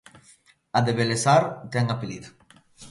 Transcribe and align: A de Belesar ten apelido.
A 0.77 0.79
de 0.85 0.93
Belesar 0.97 1.43
ten 1.73 1.85
apelido. 1.89 2.29